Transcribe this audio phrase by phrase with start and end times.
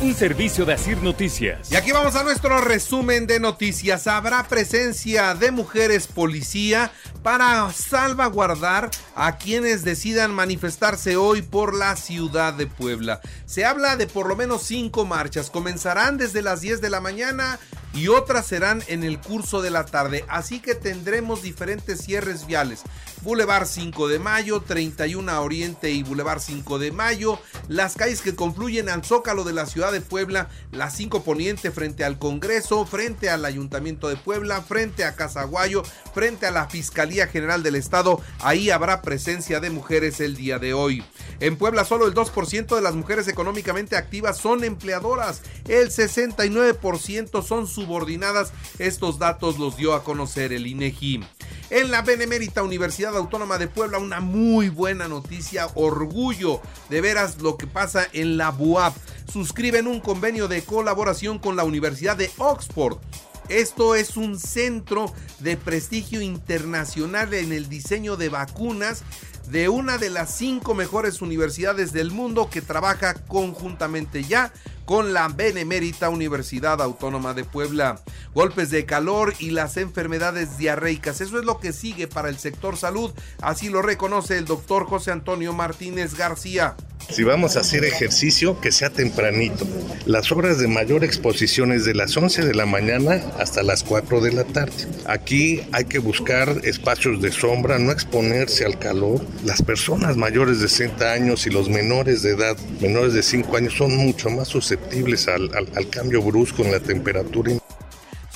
[0.00, 1.72] Un servicio de Asir Noticias.
[1.72, 4.06] Y aquí vamos a nuestro resumen de noticias.
[4.06, 6.92] Habrá presencia de mujeres policía
[7.24, 13.20] para salvaguardar a quienes decidan manifestarse hoy por la ciudad de Puebla.
[13.44, 15.50] Se habla de por lo menos cinco marchas.
[15.50, 17.58] Comenzarán desde las 10 de la mañana
[17.92, 20.24] y otras serán en el curso de la tarde.
[20.28, 22.82] Así que tendremos diferentes cierres viales.
[23.22, 28.88] Boulevard 5 de Mayo, 31 Oriente y Boulevard 5 de Mayo, las calles que confluyen
[28.88, 33.44] al Zócalo de la ciudad de Puebla, la 5 Poniente frente al Congreso, frente al
[33.44, 35.82] Ayuntamiento de Puebla, frente a Casaguayo,
[36.14, 40.72] frente a la Fiscalía General del Estado, ahí habrá presencia de mujeres el día de
[40.72, 41.04] hoy.
[41.40, 47.66] En Puebla solo el 2% de las mujeres económicamente activas son empleadoras, el 69% son
[47.66, 51.24] subordinadas, estos datos los dio a conocer el INEGI.
[51.70, 57.58] En la Benemérita Universidad Autónoma de Puebla, una muy buena noticia, orgullo de veras lo
[57.58, 58.96] que pasa en la BUAP.
[59.30, 62.96] Suscriben un convenio de colaboración con la Universidad de Oxford.
[63.48, 69.02] Esto es un centro de prestigio internacional en el diseño de vacunas
[69.50, 74.52] de una de las cinco mejores universidades del mundo que trabaja conjuntamente ya
[74.84, 78.02] con la Benemérita Universidad Autónoma de Puebla.
[78.34, 81.20] Golpes de calor y las enfermedades diarreicas.
[81.22, 83.12] Eso es lo que sigue para el sector salud.
[83.40, 86.76] Así lo reconoce el doctor José Antonio Martínez García.
[87.10, 89.66] Si vamos a hacer ejercicio, que sea tempranito.
[90.04, 94.20] Las horas de mayor exposición es de las 11 de la mañana hasta las 4
[94.20, 94.86] de la tarde.
[95.06, 99.24] Aquí hay que buscar espacios de sombra, no exponerse al calor.
[99.44, 103.74] Las personas mayores de 60 años y los menores de edad, menores de 5 años,
[103.74, 107.52] son mucho más susceptibles al, al, al cambio brusco en la temperatura.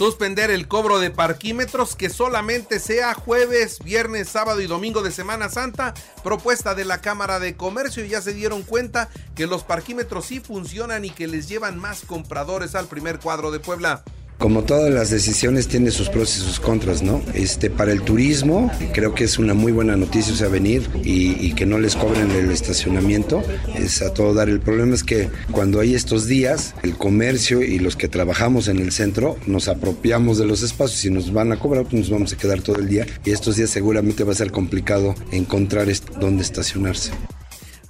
[0.02, 5.48] Suspender el cobro de parquímetros que solamente sea jueves, viernes, sábado y domingo de Semana
[5.48, 5.94] Santa.
[6.24, 8.04] Propuesta de la Cámara de Comercio.
[8.04, 12.74] Ya se dieron cuenta que los parquímetros sí funcionan y que les llevan más compradores
[12.74, 14.02] al primer cuadro de Puebla.
[14.42, 17.22] Como todas las decisiones tiene sus pros y sus contras, ¿no?
[17.32, 21.36] Este, para el turismo creo que es una muy buena noticia, o sea, venir y,
[21.46, 23.40] y, que no les cobren el estacionamiento,
[23.76, 24.48] es a todo dar.
[24.48, 28.80] El problema es que cuando hay estos días, el comercio y los que trabajamos en
[28.80, 32.32] el centro nos apropiamos de los espacios y nos van a cobrar, pues nos vamos
[32.32, 35.86] a quedar todo el día y estos días seguramente va a ser complicado encontrar
[36.18, 37.12] dónde estacionarse.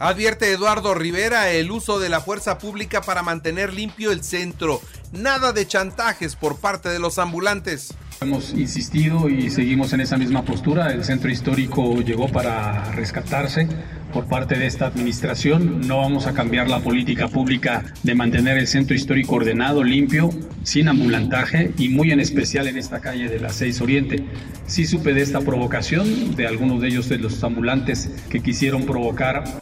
[0.03, 4.81] Advierte Eduardo Rivera el uso de la fuerza pública para mantener limpio el centro.
[5.13, 7.95] Nada de chantajes por parte de los ambulantes.
[8.21, 10.93] Hemos insistido y seguimos en esa misma postura.
[10.93, 13.69] El centro histórico llegó para rescatarse
[14.13, 15.87] por parte de esta administración.
[15.87, 20.31] No vamos a cambiar la política pública de mantener el centro histórico ordenado, limpio,
[20.65, 24.25] sin ambulantaje y muy en especial en esta calle de la 6 Oriente.
[24.67, 29.62] Sí supe de esta provocación de algunos de ellos de los ambulantes que quisieron provocar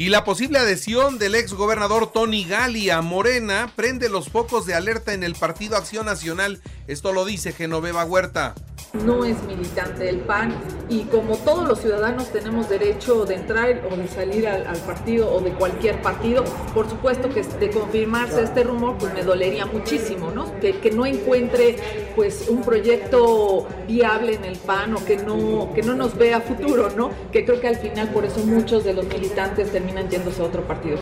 [0.00, 4.72] y la posible adhesión del ex gobernador Tony Gali a Morena prende los focos de
[4.72, 6.62] alerta en el Partido Acción Nacional.
[6.86, 8.54] Esto lo dice Genoveva Huerta
[8.92, 10.54] no es militante del PAN
[10.88, 15.32] y como todos los ciudadanos tenemos derecho de entrar o de salir al, al, partido
[15.32, 20.30] o de cualquier partido, por supuesto que de confirmarse este rumor pues me dolería muchísimo,
[20.32, 20.58] ¿no?
[20.60, 21.76] Que, que no encuentre
[22.16, 26.90] pues un proyecto viable en el PAN o que no, que no nos vea futuro,
[26.96, 27.10] ¿no?
[27.32, 30.66] Que creo que al final por eso muchos de los militantes terminan yéndose a otro
[30.66, 31.00] partido.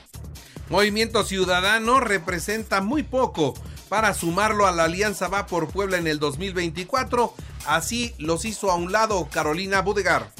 [0.68, 3.54] Movimiento Ciudadano representa muy poco
[3.88, 7.32] para sumarlo a la Alianza Va por Puebla en el 2024.
[7.68, 10.30] Así los hizo a un lado Carolina Budegar.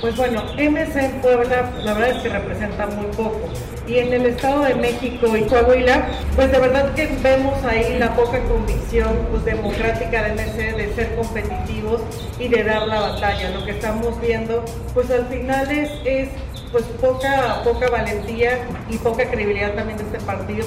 [0.00, 3.38] Pues bueno, MC en Puebla la verdad es que representa muy poco.
[3.86, 8.16] Y en el Estado de México y Coahuila, pues de verdad que vemos ahí la
[8.16, 12.00] poca convicción pues, democrática de MC de ser competitivos
[12.40, 13.50] y de dar la batalla.
[13.50, 16.30] Lo que estamos viendo, pues al final es, es
[16.72, 20.66] pues poca, poca valentía y poca credibilidad también de este partido.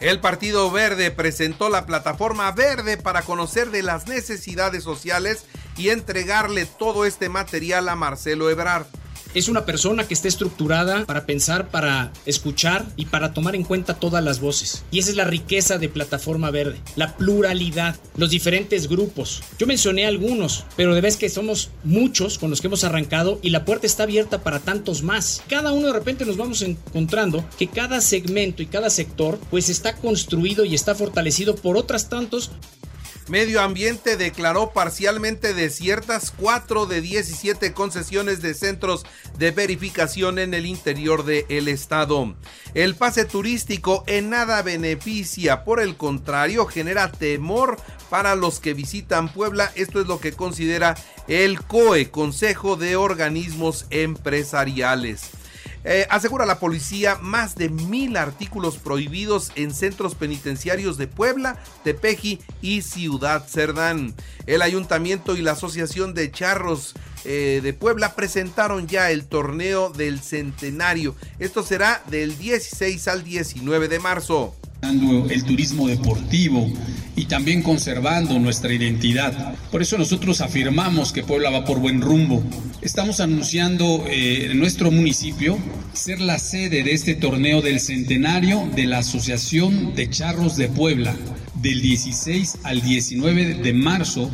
[0.00, 5.46] El Partido Verde presentó la plataforma verde para conocer de las necesidades sociales
[5.76, 8.86] y entregarle todo este material a Marcelo Ebrard.
[9.34, 13.94] Es una persona que está estructurada para pensar, para escuchar y para tomar en cuenta
[13.94, 14.84] todas las voces.
[14.90, 19.42] Y esa es la riqueza de Plataforma Verde, la pluralidad, los diferentes grupos.
[19.58, 23.50] Yo mencioné algunos, pero de vez que somos muchos con los que hemos arrancado y
[23.50, 25.42] la puerta está abierta para tantos más.
[25.48, 29.96] Cada uno de repente nos vamos encontrando que cada segmento y cada sector pues está
[29.96, 32.50] construido y está fortalecido por otras tantos
[33.28, 39.06] Medio Ambiente declaró parcialmente desiertas 4 de 17 concesiones de centros
[39.38, 42.34] de verificación en el interior del estado.
[42.74, 47.78] El pase turístico en nada beneficia, por el contrario, genera temor
[48.10, 49.72] para los que visitan Puebla.
[49.74, 50.94] Esto es lo que considera
[51.26, 55.30] el COE, Consejo de Organismos Empresariales.
[55.84, 62.40] Eh, asegura la policía más de mil artículos prohibidos en centros penitenciarios de Puebla, Tepeji
[62.62, 64.14] y Ciudad Cerdán.
[64.46, 66.94] El ayuntamiento y la Asociación de Charros
[67.26, 71.14] eh, de Puebla presentaron ya el torneo del centenario.
[71.38, 74.54] Esto será del 16 al 19 de marzo
[75.30, 76.70] el turismo deportivo
[77.16, 79.54] y también conservando nuestra identidad.
[79.70, 82.42] Por eso nosotros afirmamos que Puebla va por buen rumbo.
[82.82, 85.58] Estamos anunciando eh, en nuestro municipio
[85.92, 91.14] ser la sede de este torneo del centenario de la Asociación de Charros de Puebla
[91.62, 94.30] del 16 al 19 de marzo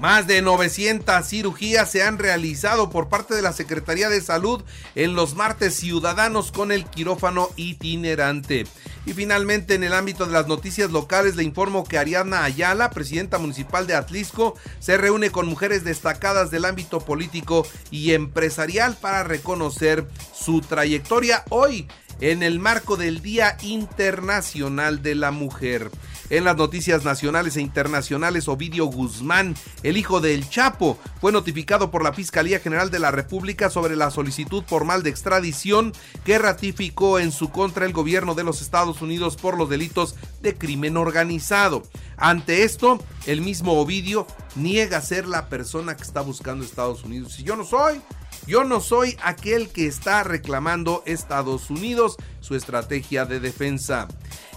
[0.00, 4.62] más de 900 cirugías se han realizado por parte de la Secretaría de Salud
[4.94, 8.66] en los martes ciudadanos con el quirófano itinerante.
[9.06, 13.38] Y finalmente, en el ámbito de las noticias locales, le informo que Ariadna Ayala, presidenta
[13.38, 20.08] municipal de Atlisco, se reúne con mujeres destacadas del ámbito político y empresarial para reconocer
[20.34, 21.86] su trayectoria hoy
[22.20, 25.90] en el marco del Día Internacional de la Mujer.
[26.30, 32.02] En las noticias nacionales e internacionales, Ovidio Guzmán, el hijo del Chapo, fue notificado por
[32.02, 35.92] la Fiscalía General de la República sobre la solicitud formal de extradición
[36.24, 40.54] que ratificó en su contra el gobierno de los Estados Unidos por los delitos de
[40.54, 41.82] crimen organizado.
[42.16, 44.26] Ante esto, el mismo Ovidio
[44.56, 47.34] niega ser la persona que está buscando Estados Unidos.
[47.34, 48.00] Si yo no soy,
[48.46, 54.08] yo no soy aquel que está reclamando Estados Unidos su estrategia de defensa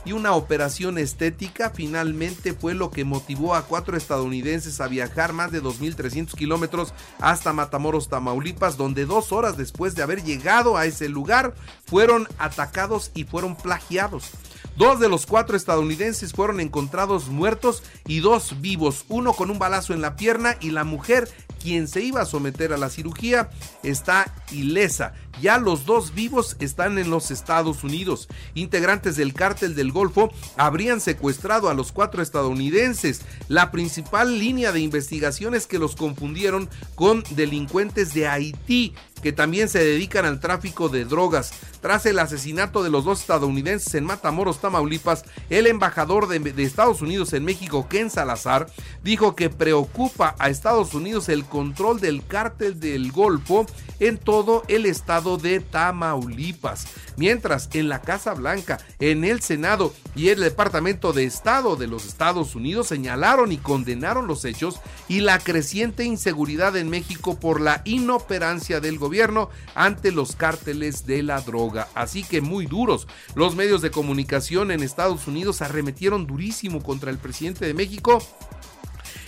[0.08, 5.52] y una operación estética finalmente fue lo que motivó a cuatro estadounidenses a viajar más
[5.52, 11.10] de 2.300 kilómetros hasta Matamoros, Tamaulipas, donde dos horas después de haber llegado a ese
[11.10, 11.56] lugar
[11.86, 14.32] fueron atacados y fueron plagiados.
[14.78, 19.94] Dos de los cuatro estadounidenses fueron encontrados muertos y dos vivos, uno con un balazo
[19.94, 21.28] en la pierna y la mujer
[21.62, 23.50] quien se iba a someter a la cirugía
[23.84, 25.14] está ilesa.
[25.42, 28.28] Ya los dos vivos están en los Estados Unidos.
[28.56, 33.22] Integrantes del cártel del Golfo habrían secuestrado a los cuatro estadounidenses.
[33.48, 39.70] La principal línea de investigación es que los confundieron con delincuentes de Haití que también
[39.70, 41.52] se dedican al tráfico de drogas.
[41.82, 47.02] Tras el asesinato de los dos estadounidenses en Matamoros, Tamaulipas, el embajador de, de, Estados
[47.02, 48.68] Unidos en México, Ken Salazar,
[49.04, 53.66] dijo que preocupa a Estados Unidos el control del cártel del Golfo
[54.00, 56.88] en todo el estado de Tamaulipas.
[57.18, 62.06] Mientras en la Casa Blanca, en el Senado y el Departamento de Estado de los
[62.06, 67.82] Estados Unidos señalaron y condenaron los hechos y la creciente inseguridad en México por la
[67.86, 71.88] inoperancia del gobierno ante los cárteles de la droga.
[71.96, 73.08] Así que muy duros.
[73.36, 78.22] Los medios de comunicación en Estados Unidos arremetieron durísimo contra el presidente de México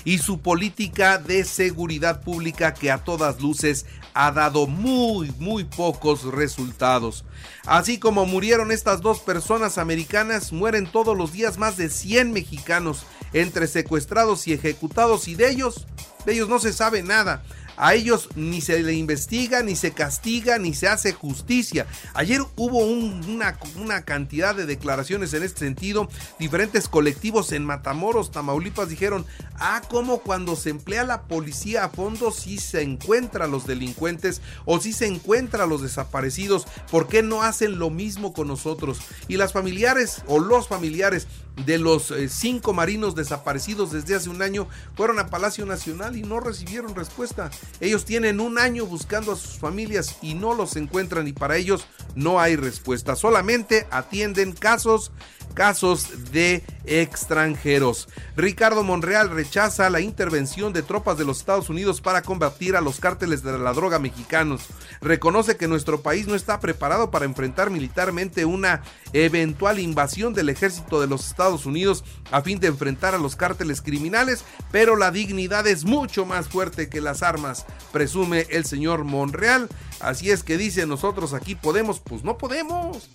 [0.10, 6.24] y su política de seguridad pública que a todas luces ha dado muy, muy pocos
[6.24, 7.26] resultados.
[7.68, 13.04] Así como murieron estas dos personas americanas, mueren todos los días más de 100 mexicanos
[13.34, 15.86] entre secuestrados y ejecutados y de ellos,
[16.26, 17.44] de ellos no se sabe nada.
[17.80, 21.88] A ellos ni se le investiga, ni se castiga, ni se hace justicia.
[22.14, 26.10] Ayer hubo una, cantidad de declaraciones en este sentido.
[26.40, 32.32] Diferentes colectivos en Matamoros, Tamaulipas dijeron, ah, como cuando se emplea la policía a fondo
[32.32, 36.68] si se encuentra a los delincuentes o si se encuentra a los desaparecidos.
[36.92, 39.00] ¿Por qué no hacen lo mismo con nosotros?
[39.30, 41.28] Y las familiares o los familiares
[41.66, 46.24] de los eh, cinco marinos desaparecidos desde hace un año fueron a Palacio Nacional y
[46.24, 47.52] no recibieron respuesta.
[47.80, 51.86] Ellos tienen un año buscando a sus familias y no los encuentran y para ellos
[52.16, 53.16] no hay respuesta.
[53.16, 55.12] Solamente atienden casos
[55.54, 58.08] casos de extranjeros.
[58.36, 63.00] Ricardo Monreal rechaza la intervención de tropas de los Estados Unidos para combatir a los
[63.00, 64.68] cárteles de la droga mexicanos.
[65.02, 68.82] Reconoce que nuestro país no está preparado para enfrentar militarmente una
[69.14, 73.82] eventual invasión del ejército de los Estados Unidos a fin de enfrentar a los cárteles
[73.82, 79.70] criminales, pero la dignidad es mucho más fuerte que las armas, presume el señor Monreal.
[80.00, 83.10] Así es que dice nosotros aquí podemos, pues no podemos.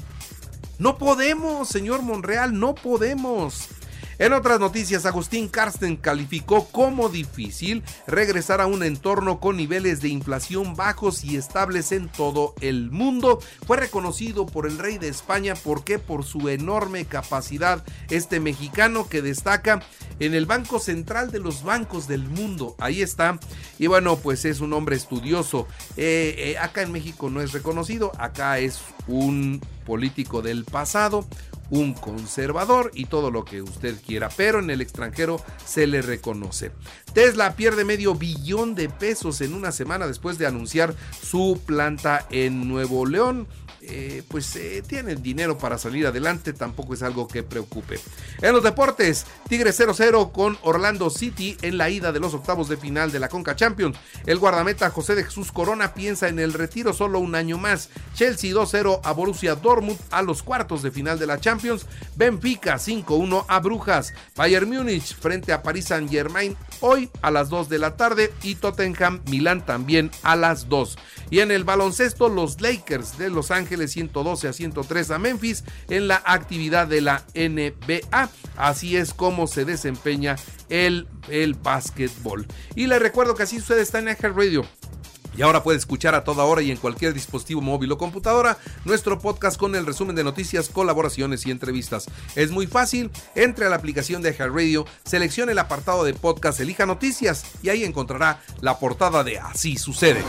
[0.78, 3.68] No podemos, señor Monreal, no podemos.
[4.18, 10.08] En otras noticias, Agustín Carsten calificó como difícil regresar a un entorno con niveles de
[10.08, 13.40] inflación bajos y estables en todo el mundo.
[13.66, 19.20] Fue reconocido por el rey de España porque por su enorme capacidad este mexicano que
[19.20, 19.82] destaca
[20.20, 22.76] en el Banco Central de los bancos del mundo.
[22.78, 23.40] Ahí está.
[23.78, 25.66] Y bueno, pues es un hombre estudioso.
[25.96, 31.26] Eh, eh, acá en México no es reconocido, acá es un político del pasado,
[31.70, 36.72] un conservador y todo lo que usted quiera, pero en el extranjero se le reconoce.
[37.12, 42.68] Tesla pierde medio billón de pesos en una semana después de anunciar su planta en
[42.68, 43.46] Nuevo León.
[43.86, 48.00] Eh, pues eh, tienen dinero para salir adelante, tampoco es algo que preocupe.
[48.40, 52.78] En los deportes, Tigre 0-0 con Orlando City en la ida de los octavos de
[52.78, 53.98] final de la Conca Champions.
[54.24, 57.90] El guardameta José de Jesús Corona piensa en el retiro solo un año más.
[58.14, 61.86] Chelsea 2-0 a Borussia Dortmund a los cuartos de final de la Champions.
[62.16, 64.14] Benfica 5-1 a Brujas.
[64.34, 68.54] Bayern Múnich frente a Paris Saint Germain hoy a las 2 de la tarde y
[68.56, 70.96] Tottenham Milán también a las 2.
[71.30, 76.08] Y en el baloncesto, los Lakers de Los Ángeles 112 a 103 a Memphis en
[76.08, 78.30] la actividad de la NBA.
[78.56, 80.36] Así es como se desempeña
[80.68, 82.46] el, el básquetbol.
[82.74, 84.64] Y les recuerdo que así sucede está en Ejer Radio.
[85.36, 89.18] Y ahora puede escuchar a toda hora y en cualquier dispositivo móvil o computadora nuestro
[89.18, 92.06] podcast con el resumen de noticias, colaboraciones y entrevistas.
[92.34, 96.86] Es muy fácil, entre a la aplicación de Radio, seleccione el apartado de podcast, elija
[96.86, 100.22] noticias y ahí encontrará la portada de Así sucede.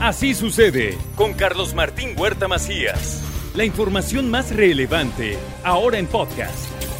[0.00, 3.22] Así sucede con Carlos Martín Huerta Macías.
[3.54, 6.54] La información más relevante, ahora en podcast.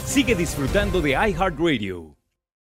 [0.06, 2.15] Sigue disfrutando de iHeartRadio.